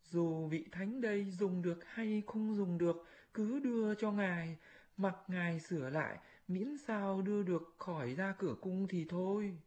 Dù 0.03 0.47
vị 0.47 0.65
thánh 0.71 1.01
đây 1.01 1.31
dùng 1.31 1.61
được 1.61 1.79
hay 1.85 2.23
không 2.27 2.55
dùng 2.55 2.77
được, 2.77 3.05
cứ 3.33 3.59
đưa 3.59 3.95
cho 3.95 4.11
ngài, 4.11 4.57
mặc 4.97 5.15
ngài 5.27 5.59
sửa 5.59 5.89
lại, 5.89 6.17
miễn 6.47 6.77
sao 6.77 7.21
đưa 7.21 7.43
được 7.43 7.75
khỏi 7.77 8.13
ra 8.13 8.35
cửa 8.37 8.55
cung 8.61 8.87
thì 8.87 9.05
thôi. 9.09 9.57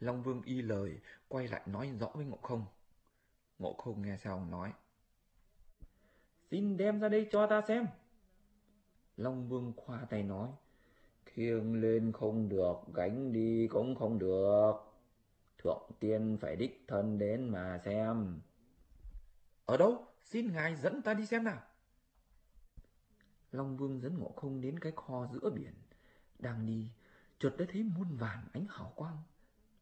Long 0.00 0.22
Vương 0.22 0.42
y 0.42 0.62
lời, 0.62 1.00
quay 1.28 1.48
lại 1.48 1.60
nói 1.66 1.92
rõ 2.00 2.08
với 2.14 2.24
Ngộ 2.24 2.38
Không. 2.42 2.64
Ngộ 3.58 3.72
Không 3.72 4.02
nghe 4.02 4.16
xong 4.16 4.50
nói. 4.50 4.72
Xin 6.50 6.76
đem 6.76 7.00
ra 7.00 7.08
đây 7.08 7.28
cho 7.30 7.46
ta 7.46 7.62
xem. 7.68 7.86
Long 9.16 9.48
Vương 9.48 9.72
khoa 9.76 10.06
tay 10.10 10.22
nói. 10.22 10.48
Khiêng 11.24 11.80
lên 11.80 12.12
không 12.12 12.48
được, 12.48 12.74
gánh 12.94 13.32
đi 13.32 13.68
cũng 13.68 13.94
không 13.94 14.18
được. 14.18 14.72
Thượng 15.58 15.90
tiên 16.00 16.36
phải 16.40 16.56
đích 16.56 16.84
thân 16.88 17.18
đến 17.18 17.48
mà 17.48 17.80
xem. 17.84 18.40
Ở 19.66 19.76
đâu? 19.76 20.06
Xin 20.24 20.52
ngài 20.52 20.76
dẫn 20.76 21.02
ta 21.02 21.14
đi 21.14 21.26
xem 21.26 21.44
nào. 21.44 21.62
Long 23.52 23.76
Vương 23.76 24.00
dẫn 24.00 24.18
Ngộ 24.18 24.32
Không 24.36 24.60
đến 24.60 24.78
cái 24.78 24.92
kho 24.96 25.28
giữa 25.32 25.50
biển. 25.50 25.74
Đang 26.38 26.66
đi, 26.66 26.88
chợt 27.38 27.54
đã 27.58 27.64
thấy 27.72 27.82
muôn 27.82 28.16
vàn 28.16 28.38
ánh 28.52 28.66
hào 28.68 28.92
quang. 28.96 29.16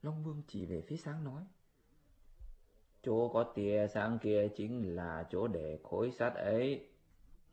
Long 0.03 0.25
Vương 0.25 0.43
chỉ 0.49 0.67
về 0.67 0.83
phía 0.88 0.97
sáng 0.97 1.25
nói. 1.25 1.43
Chỗ 3.03 3.29
có 3.29 3.53
tia 3.55 3.87
sáng 3.95 4.19
kia 4.23 4.49
chính 4.57 4.97
là 4.97 5.26
chỗ 5.31 5.49
để 5.49 5.79
khối 5.83 6.11
sắt 6.11 6.35
ấy. 6.35 6.94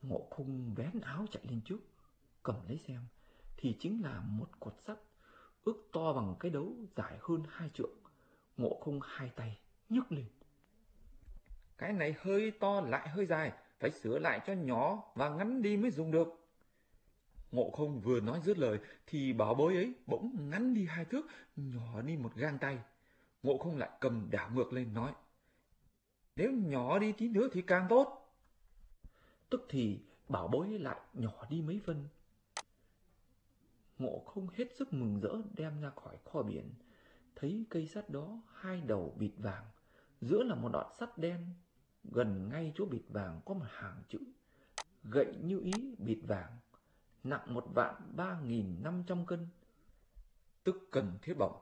Ngộ 0.01 0.27
Không 0.29 0.73
vén 0.75 0.99
áo 1.01 1.25
chạy 1.31 1.43
lên 1.49 1.61
trước, 1.65 1.79
cầm 2.43 2.55
lấy 2.67 2.79
xem, 2.87 3.01
thì 3.57 3.75
chính 3.79 4.03
là 4.03 4.21
một 4.27 4.49
cột 4.59 4.73
sắt, 4.87 4.97
ước 5.63 5.89
to 5.93 6.13
bằng 6.13 6.35
cái 6.39 6.51
đấu 6.51 6.73
dài 6.95 7.17
hơn 7.21 7.43
hai 7.49 7.69
trượng. 7.73 7.97
Ngộ 8.57 8.79
Không 8.81 8.99
hai 9.03 9.29
tay 9.35 9.59
nhấc 9.89 10.11
lên. 10.11 10.25
Cái 11.77 11.93
này 11.93 12.15
hơi 12.19 12.51
to 12.51 12.81
lại 12.81 13.09
hơi 13.09 13.25
dài, 13.25 13.51
phải 13.79 13.91
sửa 13.91 14.19
lại 14.19 14.41
cho 14.47 14.53
nhỏ 14.53 15.03
và 15.15 15.29
ngắn 15.29 15.61
đi 15.61 15.77
mới 15.77 15.91
dùng 15.91 16.11
được. 16.11 16.27
Ngộ 17.51 17.71
không 17.71 17.99
vừa 17.99 18.19
nói 18.19 18.41
dứt 18.45 18.57
lời 18.57 18.79
thì 19.07 19.33
bảo 19.33 19.53
bối 19.53 19.75
ấy 19.75 19.93
bỗng 20.07 20.49
ngắn 20.49 20.73
đi 20.73 20.85
hai 20.85 21.05
thước, 21.05 21.25
nhỏ 21.55 22.01
đi 22.01 22.17
một 22.17 22.35
gang 22.35 22.57
tay. 22.57 22.77
Ngộ 23.43 23.57
không 23.57 23.77
lại 23.77 23.89
cầm 24.01 24.27
đảo 24.31 24.49
ngược 24.53 24.73
lên 24.73 24.93
nói. 24.93 25.11
Nếu 26.35 26.51
nhỏ 26.51 26.99
đi 26.99 27.11
tí 27.11 27.27
nữa 27.27 27.47
thì 27.51 27.61
càng 27.61 27.85
tốt. 27.89 28.20
Tức 29.51 29.65
thì 29.69 29.99
bảo 30.29 30.47
bối 30.47 30.69
lại 30.69 30.99
nhỏ 31.13 31.45
đi 31.49 31.61
mấy 31.61 31.79
phân. 31.85 32.07
Ngộ 33.97 34.19
không 34.19 34.47
hết 34.53 34.65
sức 34.75 34.93
mừng 34.93 35.19
rỡ 35.19 35.35
đem 35.53 35.81
ra 35.81 35.89
khỏi 35.89 36.17
kho 36.25 36.43
biển. 36.43 36.73
Thấy 37.35 37.65
cây 37.69 37.87
sắt 37.87 38.09
đó 38.09 38.41
hai 38.55 38.81
đầu 38.81 39.15
bịt 39.19 39.31
vàng, 39.37 39.65
giữa 40.21 40.43
là 40.43 40.55
một 40.55 40.69
đoạn 40.73 40.93
sắt 40.99 41.17
đen. 41.17 41.45
Gần 42.03 42.49
ngay 42.49 42.71
chỗ 42.75 42.85
bịt 42.85 43.01
vàng 43.09 43.41
có 43.45 43.53
một 43.53 43.65
hàng 43.69 44.03
chữ. 44.09 44.19
Gậy 45.03 45.35
như 45.41 45.59
ý 45.59 45.95
bịt 45.97 46.19
vàng. 46.27 46.57
Nặng 47.23 47.53
một 47.53 47.65
vạn 47.73 48.11
ba 48.15 48.39
nghìn 48.39 48.83
năm 48.83 49.03
trăm 49.07 49.25
cân. 49.25 49.47
Tức 50.63 50.87
cần 50.91 51.17
thiết 51.21 51.33
bổng 51.39 51.61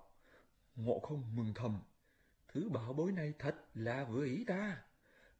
ngộ 0.76 1.00
không 1.00 1.36
mừng 1.36 1.54
thầm. 1.56 1.80
Thứ 2.48 2.70
bảo 2.70 2.94
bối 2.94 3.12
này 3.12 3.34
thật 3.40 3.56
là 3.74 4.04
vừa 4.04 4.26
ý 4.26 4.44
ta 4.48 4.84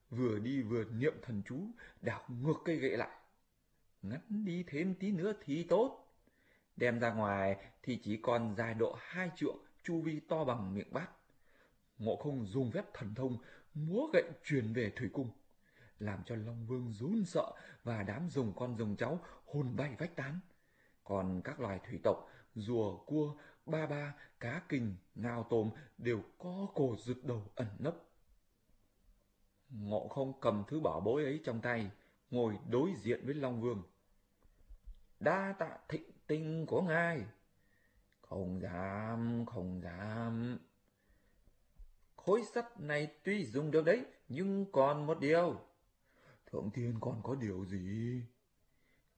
vừa 0.10 0.40
đi 0.40 0.62
vừa 0.62 0.84
niệm 0.84 1.14
thần 1.22 1.42
chú, 1.46 1.60
đảo 2.02 2.26
ngược 2.28 2.58
cây 2.66 2.76
gậy 2.76 2.98
lại. 2.98 3.18
Ngắn 4.02 4.22
đi 4.30 4.64
thêm 4.68 4.96
tí 4.96 5.12
nữa 5.12 5.34
thì 5.46 5.64
tốt. 5.64 6.06
Đem 6.76 7.00
ra 7.00 7.14
ngoài 7.14 7.58
thì 7.84 8.00
chỉ 8.04 8.18
còn 8.18 8.56
dài 8.56 8.74
độ 8.74 8.96
hai 9.00 9.32
trượng, 9.36 9.58
chu 9.84 10.02
vi 10.02 10.20
to 10.20 10.44
bằng 10.44 10.74
miệng 10.74 10.94
bát. 10.94 11.10
Ngộ 11.98 12.16
không 12.16 12.46
dùng 12.46 12.72
phép 12.72 12.86
thần 12.94 13.16
thông, 13.16 13.38
múa 13.74 14.08
gậy 14.14 14.24
truyền 14.44 14.74
về 14.74 14.92
thủy 14.96 15.10
cung, 15.14 15.30
làm 16.00 16.24
cho 16.26 16.36
long 16.36 16.66
vương 16.68 16.94
rún 16.94 17.26
sợ 17.26 17.52
và 17.84 18.04
đám 18.04 18.30
rồng 18.30 18.54
con 18.56 18.78
rồng 18.78 18.96
cháu 18.96 19.20
hồn 19.46 19.76
bay 19.76 19.96
vách 19.98 20.16
tán. 20.16 20.40
Còn 21.04 21.42
các 21.44 21.60
loài 21.60 21.80
thủy 21.88 22.00
tộc, 22.04 22.30
rùa, 22.56 22.98
cua, 22.98 23.36
ba 23.66 23.88
ba, 23.88 24.16
cá 24.40 24.62
kình, 24.70 24.96
ngao 25.16 25.48
tôm 25.50 25.72
đều 25.98 26.22
có 26.38 26.68
cổ 26.76 26.96
rụt 27.00 27.18
đầu 27.24 27.44
ẩn 27.56 27.68
nấp 27.80 28.09
ngộ 29.70 30.08
không 30.08 30.40
cầm 30.42 30.64
thứ 30.68 30.80
bảo 30.80 31.00
bối 31.00 31.24
ấy 31.24 31.42
trong 31.44 31.62
tay 31.62 31.92
ngồi 32.32 32.58
đối 32.70 32.94
diện 32.94 33.26
với 33.26 33.34
long 33.34 33.62
vương 33.62 33.84
đa 35.20 35.56
tạ 35.60 35.78
thịnh 35.90 36.12
tinh 36.28 36.66
của 36.66 36.82
ngài 36.82 37.26
không 38.22 38.60
dám 38.62 39.46
không 39.46 39.82
dám 39.84 40.58
khối 42.30 42.44
sắt 42.44 42.80
này 42.80 43.08
tuy 43.24 43.46
dùng 43.46 43.72
được 43.72 43.86
đấy, 43.86 44.06
nhưng 44.28 44.72
còn 44.72 45.08
một 45.08 45.20
điều. 45.20 45.56
Thượng 46.52 46.70
tiên 46.74 46.98
còn 47.02 47.22
có 47.24 47.36
điều 47.36 47.66
gì? 47.66 48.22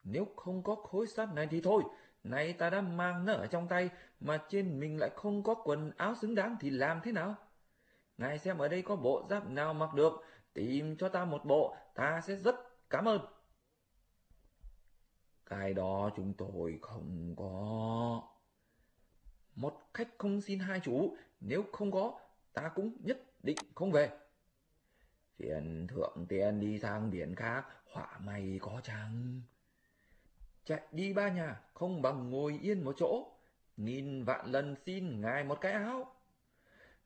Nếu 0.04 0.28
không 0.36 0.64
có 0.64 0.76
khối 0.76 1.08
sắt 1.08 1.34
này 1.34 1.48
thì 1.52 1.62
thôi, 1.62 1.84
này 2.24 2.54
ta 2.54 2.70
đã 2.70 2.82
mang 2.82 3.26
nó 3.26 3.34
ở 3.34 3.48
trong 3.48 3.68
tay, 3.68 3.90
mà 4.20 4.42
trên 4.50 4.80
mình 4.80 5.00
lại 5.00 5.10
không 5.16 5.44
có 5.44 5.56
quần 5.64 5.92
áo 5.98 6.16
xứng 6.22 6.36
đáng 6.36 6.58
thì 6.60 6.70
làm 6.70 7.00
thế 7.04 7.12
nào? 7.12 7.36
Ngài 8.18 8.40
xem 8.40 8.58
ở 8.58 8.68
đây 8.68 8.82
có 8.82 8.96
bộ 8.96 9.28
giáp 9.30 9.50
nào 9.50 9.74
mặc 9.74 9.94
được, 9.94 10.14
tìm 10.54 10.98
cho 10.98 11.10
ta 11.10 11.26
một 11.26 11.46
bộ, 11.46 11.76
ta 11.96 12.22
sẽ 12.22 12.36
rất 12.36 12.56
cảm 12.90 13.08
ơn. 13.08 13.22
Cái 15.46 15.74
đó 15.74 16.10
chúng 16.16 16.34
tôi 16.34 16.80
không 16.82 17.34
có. 17.38 18.22
Một 19.56 19.82
khách 19.94 20.10
không 20.18 20.42
xin 20.42 20.60
hai 20.60 20.80
chủ, 20.80 21.16
nếu 21.40 21.64
không 21.72 21.92
có, 21.92 22.20
ta 22.54 22.72
cũng 22.76 22.98
nhất 23.04 23.22
định 23.44 23.58
không 23.76 23.92
về. 23.92 24.10
Phiền 25.36 25.88
thượng 25.88 26.26
tiên 26.30 26.60
đi 26.60 26.80
sang 26.80 27.12
biển 27.12 27.36
khác, 27.36 27.66
họa 27.92 28.20
may 28.20 28.60
có 28.62 28.82
chăng? 28.84 29.42
Chạy 30.66 30.82
đi 30.92 31.14
ba 31.14 31.30
nhà, 31.30 31.62
không 31.74 32.02
bằng 32.02 32.30
ngồi 32.30 32.60
yên 32.62 32.84
một 32.84 32.96
chỗ, 32.98 33.32
nghìn 33.78 34.24
vạn 34.24 34.52
lần 34.52 34.76
xin 34.86 35.22
ngài 35.22 35.44
một 35.44 35.58
cái 35.62 35.72
áo. 35.72 36.16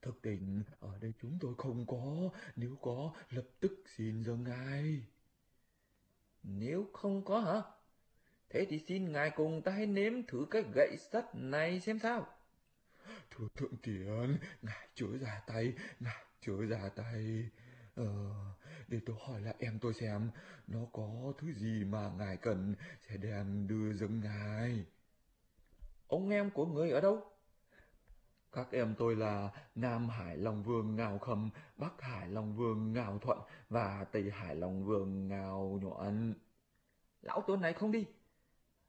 Thực 0.05 0.21
tình, 0.21 0.63
ở 0.79 0.97
đây 1.01 1.13
chúng 1.21 1.37
tôi 1.41 1.53
không 1.57 1.85
có, 1.87 2.29
nếu 2.55 2.75
có, 2.81 3.13
lập 3.29 3.45
tức 3.59 3.83
xin 3.95 4.23
dâng 4.23 4.43
ngài. 4.43 5.05
Nếu 6.43 6.89
không 6.93 7.25
có 7.25 7.39
hả? 7.39 7.61
Thế 8.49 8.65
thì 8.69 8.79
xin 8.87 9.11
ngài 9.11 9.29
cùng 9.29 9.61
ta 9.61 9.71
hãy 9.71 9.85
nếm 9.85 10.13
thử 10.27 10.45
cái 10.51 10.63
gậy 10.75 10.97
sắt 11.11 11.25
này 11.35 11.79
xem 11.79 11.99
sao. 11.99 12.27
Thưa 13.31 13.47
thượng 13.55 13.77
tiền, 13.83 14.37
ngài 14.61 14.87
chớ 14.95 15.05
ra 15.21 15.41
tay, 15.47 15.73
ngài 15.99 16.25
chớ 16.41 16.53
ra 16.69 16.89
tay. 16.95 17.49
Ờ, 17.95 18.05
để 18.87 18.99
tôi 19.05 19.15
hỏi 19.27 19.41
lại 19.41 19.55
em 19.59 19.79
tôi 19.81 19.93
xem, 19.93 20.29
nó 20.67 20.79
có 20.93 21.33
thứ 21.37 21.53
gì 21.53 21.83
mà 21.83 22.11
ngài 22.17 22.37
cần 22.37 22.75
sẽ 23.07 23.17
đem 23.17 23.67
đưa 23.67 23.93
dâng 23.93 24.19
ngài. 24.19 24.85
Ông 26.07 26.29
em 26.29 26.51
của 26.51 26.65
người 26.65 26.91
ở 26.91 27.01
đâu? 27.01 27.34
Các 28.55 28.71
em 28.71 28.95
tôi 28.97 29.15
là 29.15 29.49
Nam 29.75 30.09
Hải 30.09 30.37
Long 30.37 30.63
Vương 30.63 30.95
Ngào 30.95 31.17
Khâm, 31.17 31.49
Bắc 31.77 32.01
Hải 32.01 32.29
Long 32.29 32.55
Vương 32.55 32.93
Ngào 32.93 33.19
Thuận 33.19 33.39
và 33.69 34.05
Tây 34.11 34.31
Hải 34.33 34.55
Long 34.55 34.85
Vương 34.85 35.27
Ngào 35.27 35.79
Nhuận. 35.81 36.33
Lão 37.21 37.43
tuấn 37.47 37.61
này 37.61 37.73
không 37.73 37.91
đi. 37.91 38.05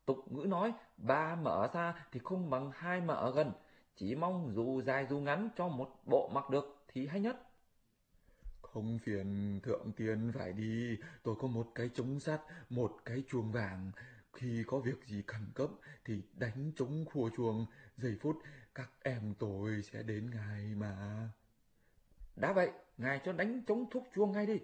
Tục 0.04 0.32
ngữ 0.32 0.44
nói, 0.44 0.72
ba 0.96 1.36
mở 1.36 1.50
ở 1.50 1.70
xa 1.72 2.06
thì 2.12 2.20
không 2.24 2.50
bằng 2.50 2.70
hai 2.74 3.00
mở 3.00 3.14
ở 3.14 3.32
gần 3.32 3.52
chỉ 3.96 4.14
mong 4.14 4.52
dù 4.54 4.82
dài 4.82 5.06
dù 5.10 5.18
ngắn 5.20 5.48
cho 5.56 5.68
một 5.68 6.00
bộ 6.04 6.30
mặc 6.34 6.50
được 6.50 6.84
thì 6.88 7.06
hay 7.06 7.20
nhất. 7.20 7.36
Không 8.62 8.98
phiền 8.98 9.60
thượng 9.62 9.92
tiên 9.96 10.32
phải 10.38 10.52
đi, 10.52 10.98
tôi 11.22 11.34
có 11.38 11.48
một 11.48 11.66
cái 11.74 11.90
trống 11.94 12.20
sắt, 12.20 12.40
một 12.70 12.96
cái 13.04 13.22
chuông 13.28 13.52
vàng. 13.52 13.92
Khi 14.32 14.64
có 14.66 14.78
việc 14.78 15.06
gì 15.06 15.22
khẩn 15.26 15.46
cấp 15.54 15.70
thì 16.04 16.22
đánh 16.34 16.72
trống 16.76 17.04
khua 17.12 17.30
chuông, 17.36 17.66
giây 17.96 18.16
phút 18.20 18.36
các 18.76 18.90
em 19.02 19.34
tôi 19.38 19.82
sẽ 19.82 20.02
đến 20.02 20.30
ngài 20.30 20.74
mà. 20.74 21.28
Đã 22.36 22.52
vậy, 22.52 22.70
ngài 22.96 23.20
cho 23.24 23.32
đánh 23.32 23.62
trống 23.66 23.90
thúc 23.90 24.04
chuông 24.14 24.32
ngay 24.32 24.46
đi. 24.46 24.60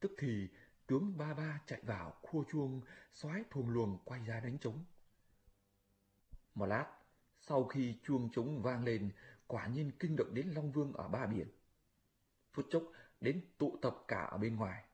Tức 0.00 0.12
thì 0.18 0.48
tướng 0.86 1.18
ba 1.18 1.34
ba 1.34 1.60
chạy 1.66 1.80
vào 1.82 2.14
khua 2.22 2.44
chuông, 2.52 2.80
xoái 3.12 3.44
thùng 3.50 3.70
luồng 3.70 3.98
quay 4.04 4.24
ra 4.24 4.40
đánh 4.40 4.58
trống. 4.58 4.84
Một 6.54 6.66
lát, 6.66 6.86
sau 7.40 7.64
khi 7.64 7.98
chuông 8.02 8.28
trống 8.32 8.62
vang 8.62 8.84
lên, 8.84 9.10
quả 9.46 9.66
nhiên 9.66 9.90
kinh 9.98 10.16
động 10.16 10.34
đến 10.34 10.48
Long 10.48 10.72
Vương 10.72 10.92
ở 10.92 11.08
ba 11.08 11.26
biển. 11.26 11.48
Phút 12.52 12.66
chốc 12.70 12.82
đến 13.20 13.44
tụ 13.58 13.78
tập 13.82 13.96
cả 14.08 14.22
ở 14.22 14.38
bên 14.38 14.56
ngoài. 14.56 14.84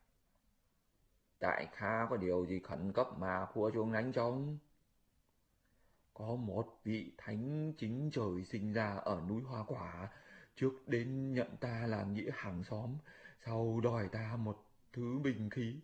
Đại 1.40 1.68
Kha 1.72 2.06
có 2.10 2.16
điều 2.16 2.46
gì 2.46 2.60
khẩn 2.60 2.92
cấp 2.92 3.06
mà 3.18 3.46
khua 3.46 3.70
chuông 3.70 3.92
đánh 3.92 4.12
trống? 4.12 4.58
Có 6.18 6.36
một 6.36 6.80
vị 6.84 7.12
thánh 7.18 7.72
chính 7.78 8.10
trời 8.12 8.44
sinh 8.44 8.72
ra 8.72 8.96
ở 8.96 9.22
núi 9.28 9.42
Hoa 9.42 9.64
Quả, 9.66 10.08
trước 10.56 10.88
đến 10.88 11.34
nhận 11.34 11.56
ta 11.60 11.86
làm 11.86 12.14
nghĩa 12.14 12.30
hàng 12.34 12.64
xóm, 12.64 12.96
sau 13.44 13.80
đòi 13.80 14.08
ta 14.08 14.36
một 14.36 14.64
thứ 14.92 15.18
bình 15.18 15.50
khí. 15.50 15.76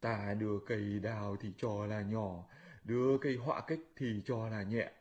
Ta 0.00 0.34
đưa 0.34 0.58
cây 0.66 1.00
đào 1.02 1.36
thì 1.40 1.52
cho 1.56 1.86
là 1.86 2.02
nhỏ, 2.02 2.44
đưa 2.84 3.18
cây 3.18 3.36
họa 3.36 3.62
kích 3.66 3.92
thì 3.96 4.22
cho 4.24 4.48
là 4.48 4.62
nhẹ 4.62 4.92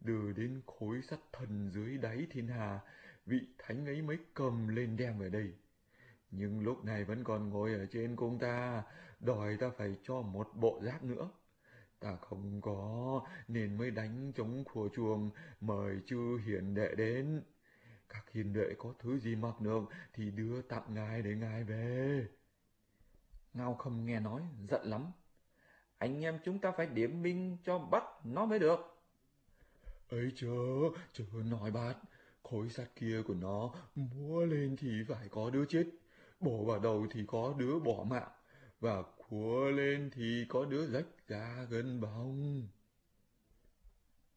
đưa 0.00 0.32
đến 0.32 0.62
khối 0.66 1.02
sắt 1.02 1.18
thần 1.32 1.70
dưới 1.74 1.98
đáy 1.98 2.26
thiên 2.30 2.48
hà, 2.48 2.80
vị 3.26 3.40
thánh 3.58 3.86
ấy 3.86 4.02
mới 4.02 4.18
cầm 4.34 4.68
lên 4.68 4.96
đem 4.96 5.18
về 5.18 5.28
đây. 5.28 5.54
Nhưng 6.30 6.60
lúc 6.60 6.84
này 6.84 7.04
vẫn 7.04 7.24
còn 7.24 7.48
ngồi 7.48 7.74
ở 7.74 7.86
trên 7.86 8.16
cung 8.16 8.38
ta, 8.38 8.82
đòi 9.20 9.56
ta 9.56 9.70
phải 9.78 9.96
cho 10.02 10.22
một 10.22 10.50
bộ 10.54 10.80
giáp 10.82 11.02
nữa 11.04 11.30
ta 12.00 12.16
không 12.16 12.60
có, 12.60 13.20
nên 13.48 13.78
mới 13.78 13.90
đánh 13.90 14.32
chống 14.34 14.64
khua 14.64 14.88
chuồng, 14.88 15.30
mời 15.60 16.00
chư 16.06 16.38
hiền 16.46 16.74
đệ 16.74 16.94
đến. 16.94 17.42
Các 18.08 18.30
hiền 18.32 18.52
đệ 18.52 18.74
có 18.78 18.94
thứ 18.98 19.18
gì 19.18 19.36
mặc 19.36 19.60
được 19.60 19.82
thì 20.12 20.30
đưa 20.30 20.62
tặng 20.62 20.94
ngài 20.94 21.22
để 21.22 21.34
ngài 21.34 21.64
về. 21.64 22.26
Ngao 23.52 23.74
không 23.74 24.04
nghe 24.04 24.20
nói, 24.20 24.42
giận 24.68 24.86
lắm. 24.86 25.12
Anh 25.98 26.24
em 26.24 26.38
chúng 26.44 26.58
ta 26.58 26.72
phải 26.76 26.86
điểm 26.86 27.22
minh 27.22 27.56
cho 27.64 27.78
bắt 27.78 28.04
nó 28.24 28.46
mới 28.46 28.58
được. 28.58 28.80
ấy 30.08 30.32
chớ, 30.36 30.48
chớ 31.12 31.24
nói 31.50 31.70
bát, 31.70 31.94
khối 32.42 32.68
sắt 32.68 32.96
kia 32.96 33.22
của 33.26 33.34
nó 33.34 33.74
múa 33.94 34.44
lên 34.44 34.76
thì 34.76 34.88
phải 35.08 35.28
có 35.28 35.50
đứa 35.50 35.64
chết, 35.64 35.84
bổ 36.40 36.64
vào 36.64 36.78
đầu 36.78 37.06
thì 37.10 37.24
có 37.26 37.54
đứa 37.58 37.78
bỏ 37.78 38.04
mạng, 38.10 38.30
và 38.80 39.02
khua 39.30 39.70
lên 39.70 40.10
thì 40.12 40.46
có 40.48 40.64
đứa 40.64 40.86
rách 40.86 41.28
ra 41.28 41.66
gần 41.70 42.00
bóng. 42.00 42.62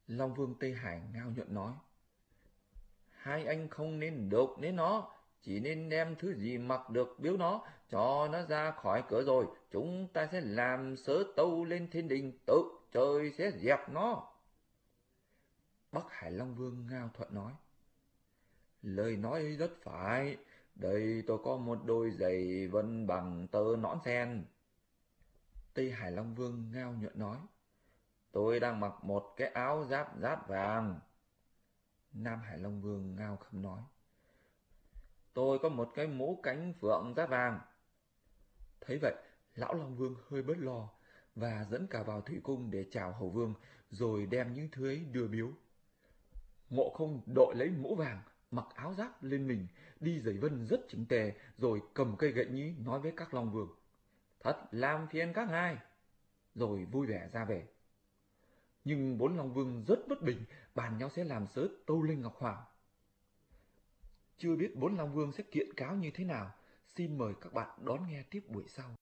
Long 0.07 0.33
Vương 0.33 0.55
Tây 0.59 0.73
Hải 0.73 1.01
ngao 1.13 1.31
nhuận 1.35 1.53
nói. 1.53 1.73
Hai 3.12 3.45
anh 3.45 3.69
không 3.69 4.00
nên 4.00 4.29
đột 4.29 4.57
đến 4.59 4.75
nó, 4.75 5.12
chỉ 5.41 5.59
nên 5.59 5.89
đem 5.89 6.15
thứ 6.15 6.35
gì 6.35 6.57
mặc 6.57 6.89
được 6.89 7.15
biếu 7.19 7.38
nó, 7.38 7.65
cho 7.89 8.27
nó 8.31 8.45
ra 8.45 8.71
khỏi 8.71 9.03
cửa 9.09 9.23
rồi, 9.23 9.45
chúng 9.71 10.07
ta 10.13 10.27
sẽ 10.31 10.41
làm 10.41 10.97
sớ 10.97 11.23
tâu 11.35 11.65
lên 11.65 11.89
thiên 11.91 12.07
đình, 12.07 12.39
tự 12.45 12.63
trời 12.91 13.33
sẽ 13.38 13.51
dẹp 13.51 13.89
nó. 13.89 14.31
Bắc 15.91 16.05
Hải 16.09 16.31
Long 16.31 16.55
Vương 16.55 16.88
ngao 16.89 17.09
thuận 17.13 17.33
nói. 17.33 17.53
Lời 18.81 19.17
nói 19.17 19.43
rất 19.43 19.71
phải, 19.83 20.38
đây 20.75 21.23
tôi 21.27 21.38
có 21.43 21.57
một 21.57 21.79
đôi 21.85 22.12
giày 22.12 22.67
vân 22.67 23.07
bằng 23.07 23.47
tơ 23.47 23.63
nõn 23.79 23.97
sen. 24.05 24.43
Tây 25.73 25.91
Hải 25.91 26.11
Long 26.11 26.35
Vương 26.35 26.71
ngao 26.71 26.93
nhuận 26.93 27.19
nói. 27.19 27.37
Tôi 28.31 28.59
đang 28.59 28.79
mặc 28.79 28.93
một 29.03 29.33
cái 29.37 29.47
áo 29.47 29.85
giáp 29.85 30.07
giáp 30.21 30.47
vàng. 30.47 30.99
Nam 32.13 32.39
Hải 32.39 32.57
Long 32.57 32.81
Vương 32.81 33.15
ngao 33.15 33.37
khâm 33.37 33.61
nói. 33.61 33.81
Tôi 35.33 35.59
có 35.59 35.69
một 35.69 35.91
cái 35.95 36.07
mũ 36.07 36.39
cánh 36.43 36.73
phượng 36.81 37.13
giáp 37.17 37.29
vàng. 37.29 37.59
Thấy 38.81 38.99
vậy, 39.01 39.15
lão 39.55 39.73
Long 39.73 39.95
Vương 39.95 40.15
hơi 40.29 40.43
bớt 40.43 40.57
lo 40.57 40.89
và 41.35 41.65
dẫn 41.69 41.87
cả 41.87 42.03
vào 42.03 42.21
thủy 42.21 42.39
cung 42.43 42.71
để 42.71 42.85
chào 42.91 43.11
hầu 43.11 43.29
vương, 43.29 43.53
rồi 43.89 44.25
đem 44.25 44.53
những 44.53 44.69
thứ 44.71 44.87
ấy 44.87 45.05
đưa 45.11 45.27
biếu. 45.27 45.51
Ngộ 46.69 46.89
không 46.89 47.21
đội 47.35 47.55
lấy 47.55 47.69
mũ 47.69 47.95
vàng, 47.95 48.21
mặc 48.51 48.65
áo 48.75 48.93
giáp 48.93 49.23
lên 49.23 49.47
mình, 49.47 49.67
đi 49.99 50.19
giày 50.19 50.37
vân 50.37 50.65
rất 50.65 50.79
chỉnh 50.89 51.05
tề, 51.05 51.33
rồi 51.57 51.81
cầm 51.93 52.15
cây 52.17 52.31
gậy 52.31 52.45
nhí 52.45 52.73
nói 52.77 52.99
với 52.99 53.13
các 53.17 53.33
Long 53.33 53.51
Vương. 53.51 53.69
Thật 54.43 54.67
làm 54.71 55.07
phiền 55.07 55.33
các 55.33 55.50
ngài. 55.50 55.77
Rồi 56.55 56.85
vui 56.85 57.07
vẻ 57.07 57.29
ra 57.31 57.45
về. 57.45 57.67
Nhưng 58.83 59.17
bốn 59.17 59.38
Long 59.38 59.53
Vương 59.53 59.83
rất 59.88 60.00
bất 60.07 60.21
bình, 60.21 60.45
bàn 60.75 60.97
nhau 60.97 61.09
sẽ 61.09 61.23
làm 61.23 61.47
sớ 61.47 61.67
tâu 61.85 62.03
lên 62.03 62.21
Ngọc 62.21 62.35
Hoàng. 62.35 62.63
Chưa 64.38 64.55
biết 64.55 64.75
bốn 64.75 64.97
Long 64.97 65.13
Vương 65.13 65.31
sẽ 65.31 65.43
kiện 65.51 65.73
cáo 65.73 65.95
như 65.95 66.12
thế 66.13 66.23
nào, 66.23 66.51
xin 66.88 67.17
mời 67.17 67.33
các 67.41 67.53
bạn 67.53 67.69
đón 67.85 68.07
nghe 68.07 68.23
tiếp 68.29 68.43
buổi 68.47 68.63
sau. 68.67 68.95